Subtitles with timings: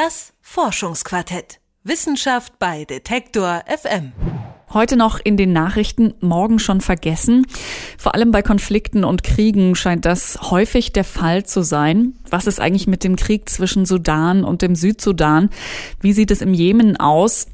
[0.00, 1.58] Das Forschungsquartett.
[1.82, 4.12] Wissenschaft bei Detektor FM.
[4.72, 7.48] Heute noch in den Nachrichten, morgen schon vergessen.
[7.98, 12.14] Vor allem bei Konflikten und Kriegen scheint das häufig der Fall zu sein.
[12.30, 15.50] Was ist eigentlich mit dem Krieg zwischen Sudan und dem Südsudan?
[16.00, 17.48] Wie sieht es im Jemen aus?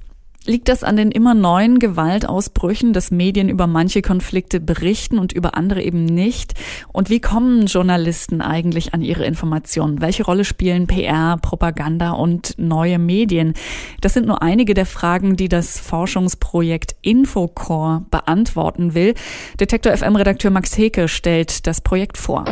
[0.47, 5.57] Liegt das an den immer neuen Gewaltausbrüchen, dass Medien über manche Konflikte berichten und über
[5.57, 6.53] andere eben nicht?
[6.93, 10.03] Und wie kommen Journalisten eigentlich an ihre Informationen?
[10.03, 13.54] Welche Rolle spielen PR, Propaganda und neue Medien?
[14.03, 19.15] Das sind nur einige der Fragen, die das Forschungsprojekt Infocore beantworten will.
[19.59, 22.45] Detektor FM Redakteur Max Heke stellt das Projekt vor.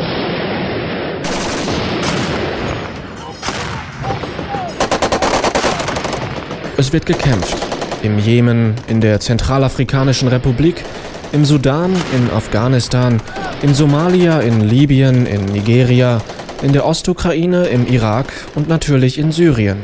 [6.79, 7.72] Es wird gekämpft
[8.03, 10.85] im Jemen, in der Zentralafrikanischen Republik,
[11.33, 13.21] im Sudan, in Afghanistan,
[13.63, 16.21] in Somalia, in Libyen, in Nigeria,
[16.63, 19.79] in der Ostukraine, im Irak und natürlich in Syrien.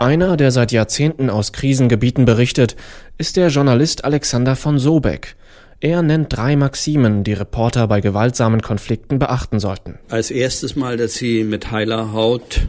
[0.00, 2.76] Einer, der seit Jahrzehnten aus Krisengebieten berichtet,
[3.18, 5.34] ist der Journalist Alexander von Sobeck.
[5.80, 9.98] Er nennt drei Maximen, die Reporter bei gewaltsamen Konflikten beachten sollten.
[10.08, 12.62] Als erstes Mal, dass sie mit heiler Haut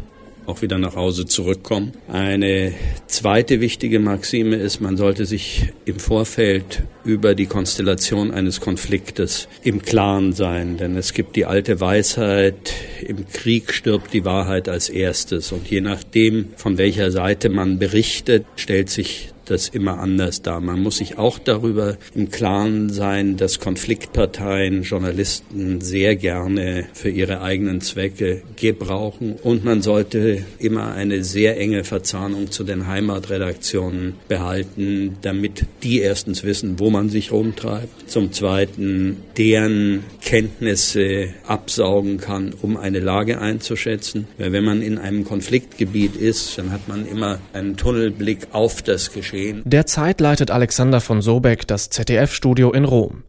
[0.49, 1.93] auch wieder nach Hause zurückkommen.
[2.11, 2.73] Eine
[3.07, 9.81] zweite wichtige Maxime ist, man sollte sich im Vorfeld über die Konstellation eines Konfliktes im
[9.81, 12.73] Klaren sein, denn es gibt die alte Weisheit,
[13.05, 18.45] im Krieg stirbt die Wahrheit als erstes und je nachdem, von welcher Seite man berichtet,
[18.55, 20.61] stellt sich das immer anders dar.
[20.61, 27.41] Man muss sich auch darüber im Klaren sein, dass Konfliktparteien Journalisten sehr gerne für ihre
[27.41, 35.17] eigenen Zwecke gebrauchen und man sollte immer eine sehr enge Verzahnung zu den Heimatredaktionen behalten,
[35.21, 42.77] damit die erstens wissen, wo man sich rumtreibt, zum zweiten deren Kenntnisse absaugen kann, um
[42.77, 44.27] eine Lage einzuschätzen.
[44.37, 49.11] Weil wenn man in einem Konfliktgebiet ist, dann hat man immer einen Tunnelblick auf das
[49.11, 49.61] Geschehen stehen.
[49.65, 53.23] Derzeit leitet Alexander von Sobeck das ZDF-Studio in Rom.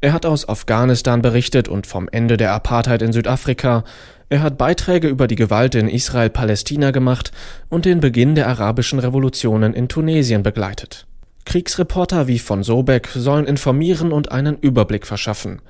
[0.00, 3.84] Er hat aus Afghanistan berichtet und vom Ende der Apartheid in Südafrika.
[4.28, 7.32] Er hat Beiträge über die Gewalt in Israel-Palästina gemacht
[7.70, 11.06] und den Beginn der arabischen Revolutionen in Tunesien begleitet.
[11.46, 15.60] Kriegsreporter wie von Sobeck sollen informieren und einen Überblick verschaffen.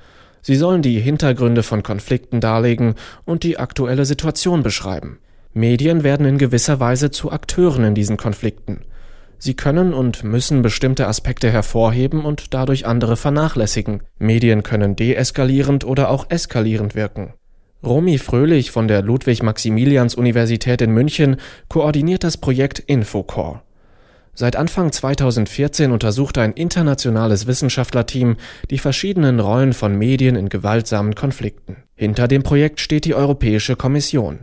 [0.41, 2.95] Sie sollen die Hintergründe von Konflikten darlegen
[3.25, 5.19] und die aktuelle Situation beschreiben.
[5.53, 8.81] Medien werden in gewisser Weise zu Akteuren in diesen Konflikten.
[9.37, 14.03] Sie können und müssen bestimmte Aspekte hervorheben und dadurch andere vernachlässigen.
[14.17, 17.33] Medien können deeskalierend oder auch eskalierend wirken.
[17.83, 21.37] Romy Fröhlich von der Ludwig-Maximilians-Universität in München
[21.67, 23.61] koordiniert das Projekt Infocore.
[24.33, 28.35] Seit Anfang 2014 untersucht ein internationales Wissenschaftlerteam
[28.69, 31.77] die verschiedenen Rollen von Medien in gewaltsamen Konflikten.
[31.95, 34.39] Hinter dem Projekt steht die Europäische Kommission.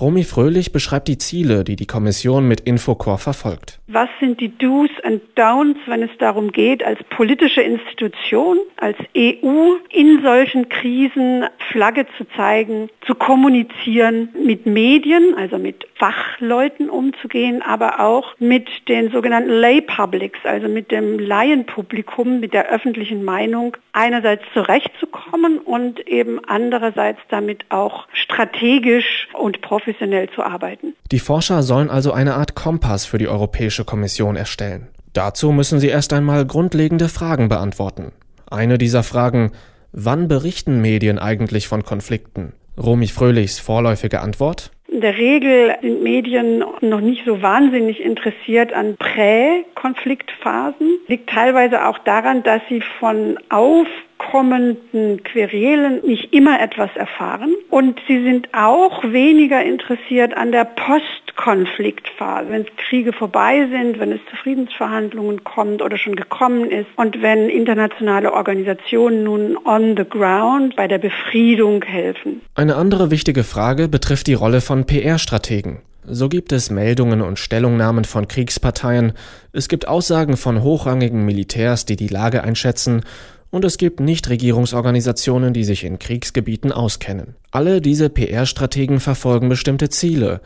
[0.00, 3.80] Romy Fröhlich beschreibt die Ziele, die die Kommission mit Infocore verfolgt.
[3.88, 9.72] Was sind die Do's and Downs, wenn es darum geht, als politische Institution, als EU
[9.90, 17.98] in solchen Krisen Flagge zu zeigen, zu kommunizieren, mit Medien, also mit Fachleuten umzugehen, aber
[17.98, 24.44] auch mit den sogenannten Lay Publics, also mit dem Laienpublikum, mit der öffentlichen Meinung, einerseits
[24.52, 30.94] zurechtzukommen und eben andererseits damit auch strategisch und professionell professionell zu arbeiten.
[31.10, 34.88] Die Forscher sollen also eine Art Kompass für die Europäische Kommission erstellen.
[35.14, 38.12] Dazu müssen sie erst einmal grundlegende Fragen beantworten.
[38.50, 39.52] Eine dieser Fragen,
[39.92, 42.52] wann berichten Medien eigentlich von Konflikten?
[42.76, 44.70] Romy Fröhlichs vorläufige Antwort?
[44.88, 50.98] In der Regel sind Medien noch nicht so wahnsinnig interessiert an Prä-Konfliktphasen.
[51.08, 53.86] Liegt teilweise auch daran, dass sie von auf
[54.18, 57.54] kommenden Querelen nicht immer etwas erfahren.
[57.70, 64.20] Und sie sind auch weniger interessiert an der Postkonfliktphase, wenn Kriege vorbei sind, wenn es
[64.28, 70.76] zu Friedensverhandlungen kommt oder schon gekommen ist und wenn internationale Organisationen nun on the ground
[70.76, 72.42] bei der Befriedung helfen.
[72.54, 75.78] Eine andere wichtige Frage betrifft die Rolle von PR-Strategen.
[76.10, 79.12] So gibt es Meldungen und Stellungnahmen von Kriegsparteien,
[79.52, 83.02] es gibt Aussagen von hochrangigen Militärs, die die Lage einschätzen,
[83.50, 87.36] und es gibt Nichtregierungsorganisationen, die sich in Kriegsgebieten auskennen.
[87.50, 90.40] Alle diese PR-Strategen verfolgen bestimmte Ziele.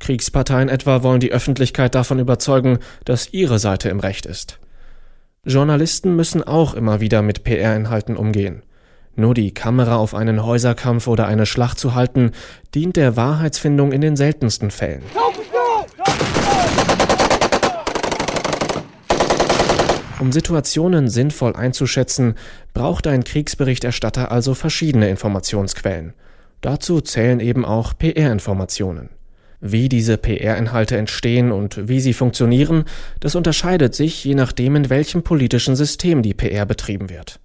[0.00, 4.58] Kriegsparteien etwa wollen die Öffentlichkeit davon überzeugen, dass ihre Seite im Recht ist.
[5.44, 8.62] Journalisten müssen auch immer wieder mit PR-Inhalten umgehen.
[9.16, 12.32] Nur die Kamera auf einen Häuserkampf oder eine Schlacht zu halten,
[12.74, 15.02] dient der Wahrheitsfindung in den seltensten Fällen.
[20.20, 22.34] Um Situationen sinnvoll einzuschätzen,
[22.74, 26.12] braucht ein Kriegsberichterstatter also verschiedene Informationsquellen.
[26.60, 29.10] Dazu zählen eben auch PR-Informationen.
[29.60, 32.84] Wie diese PR-Inhalte entstehen und wie sie funktionieren,
[33.20, 37.38] das unterscheidet sich je nachdem, in welchem politischen System die PR betrieben wird.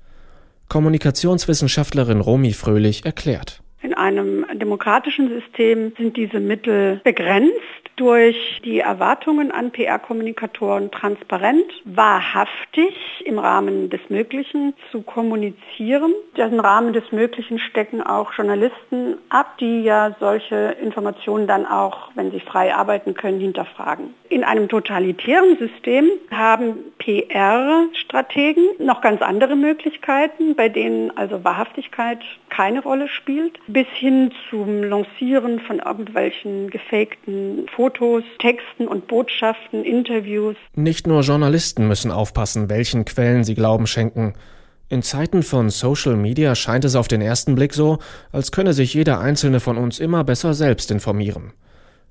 [0.70, 3.62] Kommunikationswissenschaftlerin Romy Fröhlich erklärt.
[3.84, 12.96] In einem demokratischen System sind diese Mittel begrenzt durch die Erwartungen an PR-Kommunikatoren transparent, wahrhaftig
[13.26, 16.14] im Rahmen des Möglichen zu kommunizieren.
[16.36, 22.32] Im Rahmen des Möglichen stecken auch Journalisten ab, die ja solche Informationen dann auch, wenn
[22.32, 24.14] sie frei arbeiten können, hinterfragen.
[24.30, 32.20] In einem totalitären System haben PR-Strategen noch ganz andere Möglichkeiten, bei denen also Wahrhaftigkeit
[32.50, 40.56] keine Rolle spielt, bis hin zum Lancieren von irgendwelchen gefakten Fotos Texten und Botschaften, Interviews.
[40.76, 44.34] Nicht nur Journalisten müssen aufpassen, welchen Quellen sie Glauben schenken.
[44.88, 48.00] In Zeiten von Social Media scheint es auf den ersten Blick so,
[48.32, 51.52] als könne sich jeder einzelne von uns immer besser selbst informieren.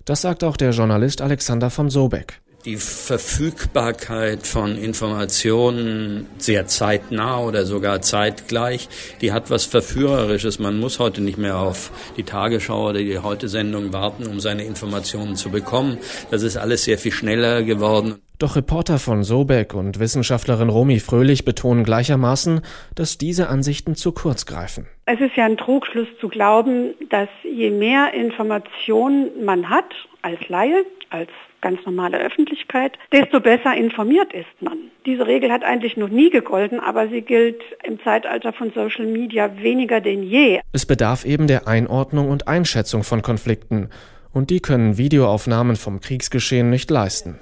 [0.04, 7.66] Das sagt auch der Journalist Alexander von Sobeck die Verfügbarkeit von Informationen sehr zeitnah oder
[7.66, 8.88] sogar zeitgleich,
[9.20, 10.58] die hat was Verführerisches.
[10.58, 15.36] Man muss heute nicht mehr auf die Tagesschau oder die Heute-Sendung warten, um seine Informationen
[15.36, 15.98] zu bekommen.
[16.30, 18.16] Das ist alles sehr viel schneller geworden.
[18.38, 22.60] Doch Reporter von Sobeck und Wissenschaftlerin Romy Fröhlich betonen gleichermaßen,
[22.94, 24.86] dass diese Ansichten zu kurz greifen.
[25.04, 30.84] Es ist ja ein Trugschluss zu glauben, dass je mehr Informationen man hat als Laie,
[31.10, 31.28] als
[31.60, 34.78] ganz normale Öffentlichkeit, desto besser informiert ist man.
[35.04, 39.50] Diese Regel hat eigentlich noch nie gegolten, aber sie gilt im Zeitalter von Social Media
[39.60, 40.60] weniger denn je.
[40.72, 43.90] Es bedarf eben der Einordnung und Einschätzung von Konflikten,
[44.32, 47.38] und die können Videoaufnahmen vom Kriegsgeschehen nicht leisten.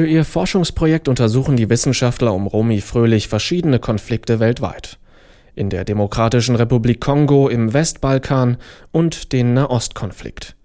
[0.00, 4.98] Für ihr Forschungsprojekt untersuchen die Wissenschaftler um Romy Fröhlich verschiedene Konflikte weltweit
[5.54, 8.56] in der Demokratischen Republik Kongo, im Westbalkan
[8.92, 10.56] und den Nahostkonflikt.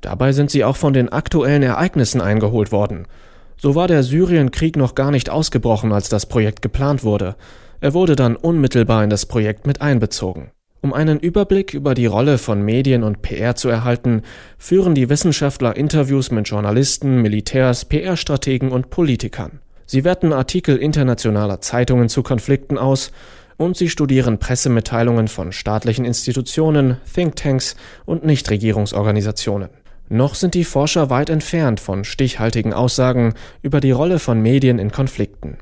[0.00, 3.08] Dabei sind sie auch von den aktuellen Ereignissen eingeholt worden.
[3.56, 7.34] So war der Syrienkrieg noch gar nicht ausgebrochen, als das Projekt geplant wurde.
[7.80, 10.52] Er wurde dann unmittelbar in das Projekt mit einbezogen.
[10.82, 14.22] Um einen Überblick über die Rolle von Medien und PR zu erhalten,
[14.58, 19.60] führen die Wissenschaftler Interviews mit Journalisten, Militärs, PR-Strategen und Politikern.
[19.86, 23.12] Sie werten Artikel internationaler Zeitungen zu Konflikten aus
[23.58, 29.68] und sie studieren Pressemitteilungen von staatlichen Institutionen, Thinktanks und Nichtregierungsorganisationen.
[30.08, 34.90] Noch sind die Forscher weit entfernt von stichhaltigen Aussagen über die Rolle von Medien in
[34.90, 35.58] Konflikten.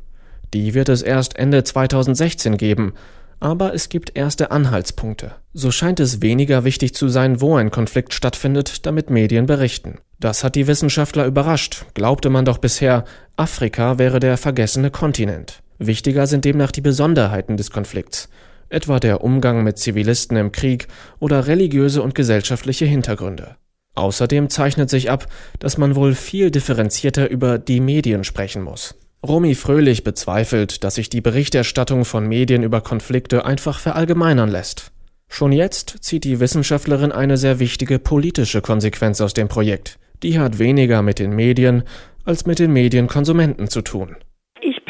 [0.54, 2.94] Die wird es erst Ende 2016 geben,
[3.40, 5.32] aber es gibt erste Anhaltspunkte.
[5.52, 9.98] So scheint es weniger wichtig zu sein, wo ein Konflikt stattfindet, damit Medien berichten.
[10.20, 13.04] Das hat die Wissenschaftler überrascht, glaubte man doch bisher,
[13.36, 15.62] Afrika wäre der vergessene Kontinent.
[15.78, 18.28] Wichtiger sind demnach die Besonderheiten des Konflikts,
[18.68, 20.88] etwa der Umgang mit Zivilisten im Krieg
[21.18, 23.56] oder religiöse und gesellschaftliche Hintergründe.
[23.94, 25.26] Außerdem zeichnet sich ab,
[25.58, 28.94] dass man wohl viel differenzierter über die Medien sprechen muss.
[29.26, 34.92] Romy Fröhlich bezweifelt, dass sich die Berichterstattung von Medien über Konflikte einfach verallgemeinern lässt.
[35.28, 39.98] Schon jetzt zieht die Wissenschaftlerin eine sehr wichtige politische Konsequenz aus dem Projekt.
[40.22, 41.82] Die hat weniger mit den Medien
[42.24, 44.16] als mit den Medienkonsumenten zu tun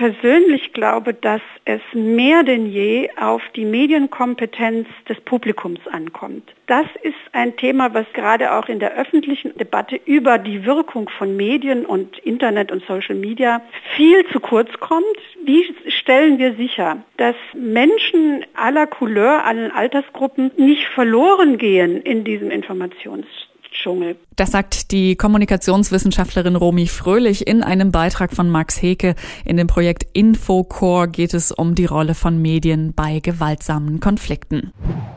[0.00, 6.54] persönlich glaube, dass es mehr denn je auf die Medienkompetenz des Publikums ankommt.
[6.68, 11.36] Das ist ein Thema, was gerade auch in der öffentlichen Debatte über die Wirkung von
[11.36, 13.60] Medien und Internet und Social Media
[13.94, 15.04] viel zu kurz kommt.
[15.44, 22.50] Wie stellen wir sicher, dass Menschen aller Couleur, allen Altersgruppen nicht verloren gehen in diesem
[22.50, 23.26] Informations
[23.70, 24.16] Dschungel.
[24.36, 29.14] Das sagt die Kommunikationswissenschaftlerin Romy Fröhlich in einem Beitrag von Max Heke.
[29.44, 34.72] In dem Projekt Infocore geht es um die Rolle von Medien bei gewaltsamen Konflikten.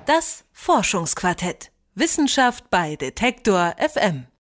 [0.05, 1.71] Das Forschungsquartett.
[1.95, 4.25] Wissenschaft bei Detektor FM.